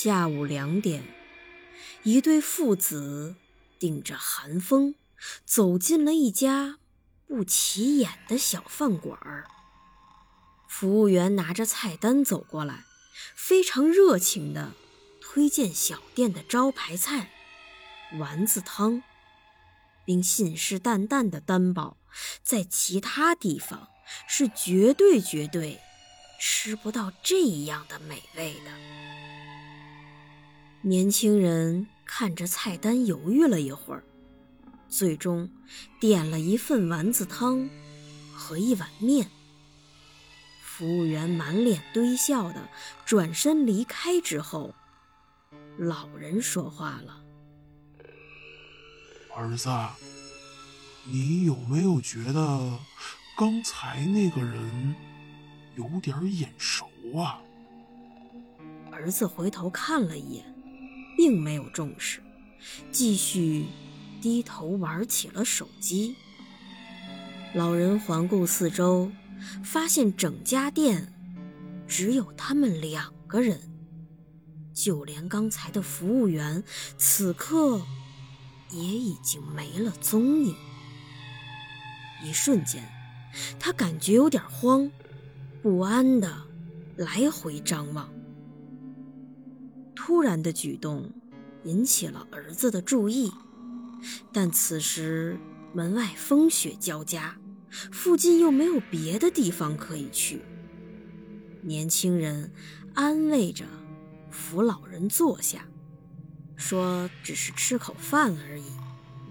[0.00, 1.02] 下午两点，
[2.04, 3.34] 一对父子
[3.80, 4.94] 顶着寒风
[5.44, 6.78] 走进了一家
[7.26, 9.48] 不起眼的小饭馆儿。
[10.68, 12.84] 服务员拿着菜单走过来，
[13.34, 14.72] 非常热情地
[15.20, 17.32] 推荐小店的招牌菜——
[18.20, 19.02] 丸子汤，
[20.04, 21.96] 并信誓旦旦地担保，
[22.44, 23.88] 在其他地方
[24.28, 25.80] 是绝对绝对
[26.40, 28.70] 吃不到这样的美味的。
[30.88, 34.02] 年轻人看着菜单，犹豫了一会儿，
[34.88, 35.50] 最终
[36.00, 37.68] 点了一份丸子汤
[38.32, 39.28] 和一碗面。
[40.62, 42.70] 服务员满脸堆笑的
[43.04, 44.74] 转身离开之后，
[45.76, 47.22] 老人说话了
[49.36, 49.68] ：“儿子，
[51.04, 52.78] 你有没有觉得
[53.36, 54.94] 刚才那个人
[55.76, 57.38] 有点眼熟啊？”
[58.90, 60.54] 儿子回头看了一眼。
[61.18, 62.20] 并没有重视，
[62.92, 63.66] 继续
[64.22, 66.14] 低头玩起了手机。
[67.54, 69.10] 老人环顾四周，
[69.64, 71.12] 发现整家店
[71.88, 73.60] 只有他们两个人，
[74.72, 76.62] 就连刚才的服务员
[76.96, 77.82] 此刻
[78.70, 80.54] 也已经没了踪影。
[82.22, 82.88] 一瞬间，
[83.58, 84.88] 他感觉有点慌，
[85.62, 86.32] 不安的
[86.96, 88.08] 来回张望。
[90.00, 91.10] 突然的举动
[91.64, 93.32] 引起了儿子的注意，
[94.32, 95.36] 但此时
[95.74, 97.36] 门外风雪交加，
[97.90, 100.40] 附近又没有别的地方可以去。
[101.62, 102.52] 年轻人
[102.94, 103.64] 安慰着
[104.30, 105.66] 扶老人坐下，
[106.54, 108.70] 说：“只是吃口饭而已，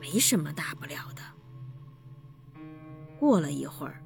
[0.00, 1.22] 没什么大不了的。”
[3.20, 4.02] 过了一会儿，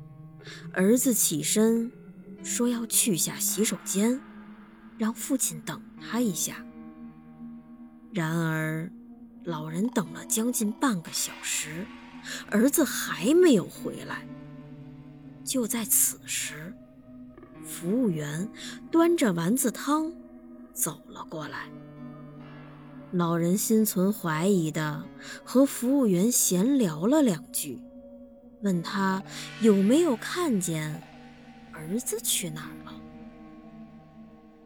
[0.75, 1.91] 儿子起身
[2.45, 4.21] 说要去下洗手间。
[5.01, 6.63] 让父亲等他一下。
[8.13, 8.93] 然而，
[9.45, 11.87] 老人等了将近半个小时，
[12.51, 14.27] 儿子还没有回来。
[15.43, 16.75] 就在此时，
[17.65, 18.47] 服务员
[18.91, 20.13] 端着丸子汤
[20.75, 21.71] 走了过来。
[23.13, 25.03] 老人心存怀疑的
[25.43, 27.81] 和服务员闲聊了两句，
[28.61, 29.23] 问他
[29.63, 31.03] 有没有看见
[31.73, 32.93] 儿子去哪儿了。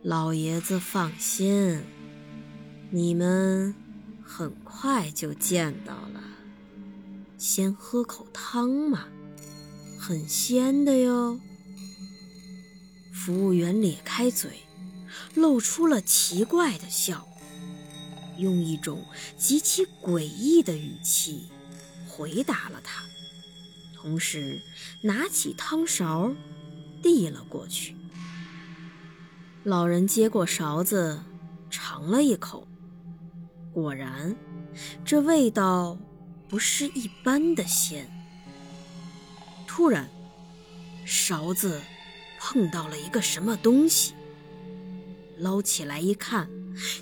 [0.04, 1.80] 老爷子放心，
[2.90, 3.74] 你们
[4.22, 6.22] 很快就见到了。
[7.38, 9.06] 先喝口汤嘛，
[9.98, 11.40] 很鲜的哟。
[13.14, 14.60] 服务员咧开嘴，
[15.34, 17.26] 露出了奇怪的笑，
[18.36, 19.06] 用一种
[19.38, 21.46] 极其诡异的语气
[22.06, 23.02] 回答了他，
[23.96, 24.60] 同时
[25.00, 26.34] 拿起汤勺
[27.02, 27.96] 递了过去。
[29.64, 31.18] 老人接过勺子，
[31.70, 32.68] 尝了一口，
[33.72, 34.36] 果然，
[35.06, 35.96] 这味道
[36.50, 38.06] 不是一般的鲜。
[39.66, 40.06] 突然，
[41.06, 41.80] 勺子
[42.38, 44.12] 碰到了一个什么东西，
[45.38, 46.46] 捞起来一看，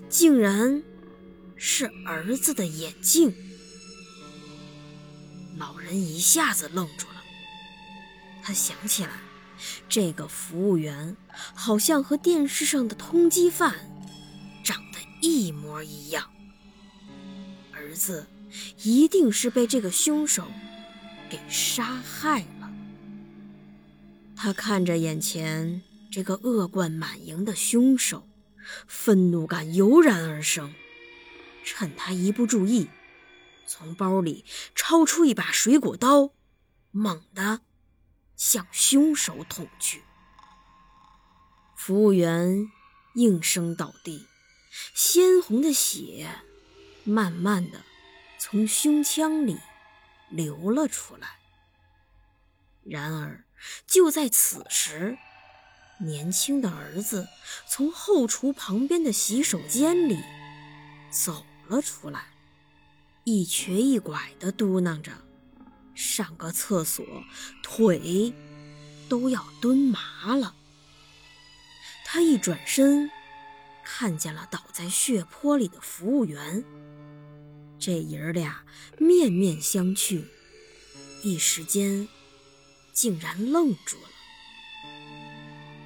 [0.08, 0.84] 竟然
[1.56, 3.34] 是儿子的眼镜。
[5.56, 7.24] 老人一下子愣住了，
[8.40, 9.10] 他想起来。
[9.88, 11.16] 这个服务员
[11.54, 13.74] 好像和电视上的通缉犯
[14.64, 16.30] 长得一模一样，
[17.72, 18.26] 儿子
[18.82, 20.46] 一定是被这个凶手
[21.30, 22.72] 给杀害了。
[24.36, 28.28] 他看着眼前这个恶贯满盈的凶手，
[28.86, 30.74] 愤怒感油然而生。
[31.64, 32.88] 趁他一不注意，
[33.66, 34.44] 从包里
[34.74, 36.32] 抄出一把水果刀，
[36.90, 37.60] 猛地。
[38.42, 40.02] 向凶手捅去，
[41.76, 42.72] 服务员
[43.14, 44.26] 应声倒地，
[44.92, 46.28] 鲜红的血
[47.04, 47.82] 慢慢的
[48.40, 49.60] 从胸腔里
[50.28, 51.38] 流了出来。
[52.82, 53.44] 然而，
[53.86, 55.16] 就在此时，
[56.00, 57.28] 年轻的儿子
[57.68, 60.18] 从后厨旁边的洗手间里
[61.12, 62.24] 走了出来，
[63.22, 65.12] 一瘸一拐的嘟囔着。
[65.94, 67.04] 上个厕所，
[67.62, 68.32] 腿
[69.08, 70.54] 都要蹲麻了。
[72.04, 73.10] 他一转身，
[73.84, 76.64] 看见了倒在血泊里的服务员。
[77.78, 78.62] 这爷儿俩
[78.98, 80.24] 面面相觑，
[81.22, 82.08] 一时间
[82.92, 84.08] 竟然愣住了。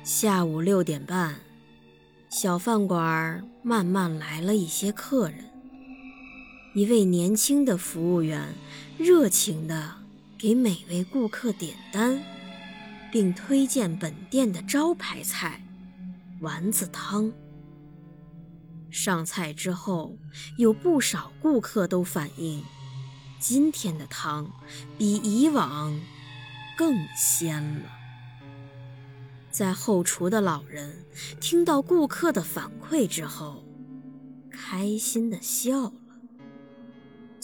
[0.05, 1.41] 下午六点半，
[2.29, 5.51] 小饭馆慢慢来了一些客人。
[6.75, 8.55] 一位年轻的服务员
[8.99, 9.95] 热情地
[10.39, 12.23] 给每位顾客点单，
[13.13, 15.63] 并推荐本店的招牌菜——
[16.41, 17.31] 丸子汤。
[18.91, 20.17] 上菜之后，
[20.57, 22.65] 有不少顾客都反映，
[23.39, 24.51] 今天的汤
[24.97, 26.01] 比以往
[26.79, 27.91] 更鲜了。
[29.51, 31.05] 在后厨的老人
[31.39, 33.63] 听到顾客的反馈之后，
[34.51, 35.93] 开心的笑了。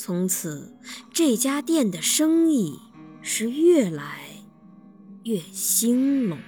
[0.04, 0.76] 从此，
[1.12, 2.76] 这家店的生意
[3.22, 4.22] 是越来
[5.22, 6.40] 越兴隆。